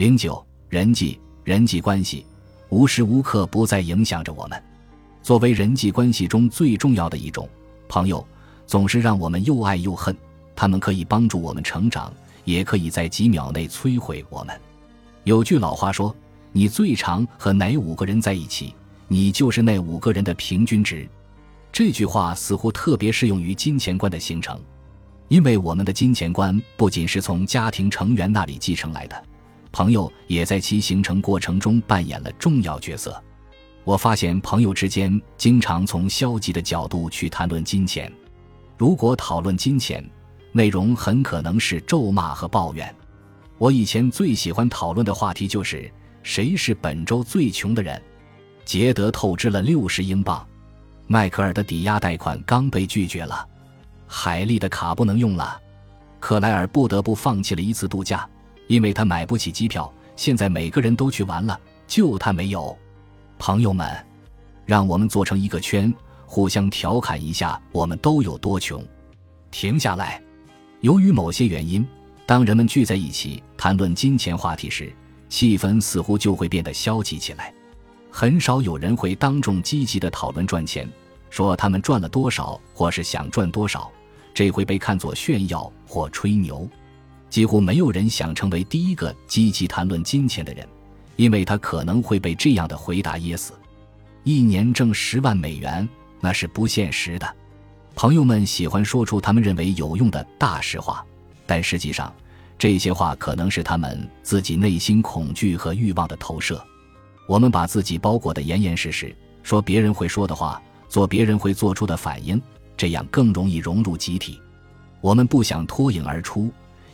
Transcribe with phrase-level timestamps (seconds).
[0.00, 2.24] 零九，人际人际关系
[2.70, 4.58] 无时无刻不在影响着我们。
[5.22, 7.46] 作为人际关系中最重要的一种，
[7.86, 8.26] 朋友
[8.66, 10.16] 总是让我们又爱又恨。
[10.56, 12.10] 他们可以帮助我们成长，
[12.46, 14.58] 也可以在几秒内摧毁我们。
[15.24, 16.16] 有句老话说
[16.50, 18.74] ：“你最长和哪五个人在一起，
[19.06, 21.06] 你就是那五个人的平均值。”
[21.70, 24.58] 这句话似乎特别适用于金钱观的形成，
[25.28, 29.24] 因为我们的金钱观不仅是从家庭成员那里继承来的，
[29.72, 33.22] 朋友也在其形成过程中扮演了重要角色。
[33.84, 38.12] 我发现朋友之间经常从消极的角度去谈论金钱。
[38.76, 40.04] 如果讨论金钱，
[40.52, 42.94] 内容很可能是咒骂和抱怨。
[43.58, 45.90] 我以前最喜欢讨论的话题就是
[46.22, 48.00] 谁是本周最穷的人。
[48.64, 50.46] 杰德透支了六十英镑，
[51.06, 53.46] 迈克尔的抵押贷款刚被拒绝了，
[54.06, 55.60] 海莉的卡不能用了，
[56.20, 58.28] 克莱尔不得不放弃了一次度假，
[58.70, 59.92] 因为他买不起机票。
[60.14, 62.76] 现在每个人都去玩了，就他没有。
[63.36, 63.90] 朋友们，
[64.64, 65.92] 让我们做成一个圈，
[66.24, 68.80] 互相调侃一下，我们都有多穷。
[69.50, 70.22] 停下来。
[70.82, 71.84] 由于某些原因，
[72.26, 74.92] 当人们聚在一起谈论金钱话题时，
[75.28, 77.52] 气氛似乎就会变得消极起来。
[78.08, 80.88] 很少有人会当众积极地讨论赚钱，
[81.28, 83.90] 说他们赚了多少，或是想赚多少，
[84.32, 86.68] 这会被看作炫耀或吹牛。
[87.30, 90.68] 几乎没有人想成为第一个积极谈论金钱的人。
[91.16, 93.52] 因为他可能会被这样的回答噎死。
[94.24, 95.86] 一年挣十万美元，
[96.18, 97.36] 那是不现实的。
[97.94, 101.04] 朋友们喜欢说出他们认为有用的大实话，
[101.46, 102.10] 但实际上，
[102.56, 106.64] 这些话可能是他们自己内心恐惧和欲望的投射。
[107.28, 112.40] 我们把自己包裹得严严实实，说别人会说的话，做别人会做出的反应，
[112.78, 114.40] 这样更容易融入集体。
[115.02, 116.50] 我们不想脱颖而出，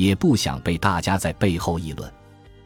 [0.00, 2.10] 也不想被大家在背后议论。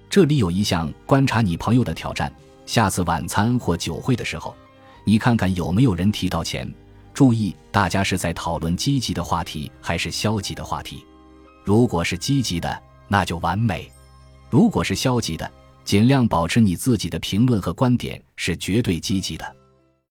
[0.08, 2.32] 这里有一项观察你朋友的挑战：
[2.64, 4.54] 下次晚餐或酒会的时候，
[5.04, 6.72] 你看看有没有人提到钱。
[7.12, 11.04] 注意，大家是在讨论积极的话题还是消极的话题。
[11.64, 13.90] 如果是积极的，那就完美；
[14.48, 15.50] 如果是消极的，
[15.84, 19.56] 尽量保持你自己的评论和观点是绝对积极的。